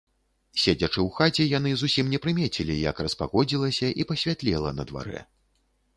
Седзячы 0.61 0.99
ў 1.07 1.17
хаце, 1.17 1.43
яны 1.57 1.73
зусім 1.83 2.09
не 2.15 2.21
прымецілі, 2.25 2.77
як 2.89 3.03
распагодзілася 3.09 3.93
і 4.03 4.11
пасвятлела 4.13 4.77
на 4.79 4.83
дварэ. 4.93 5.19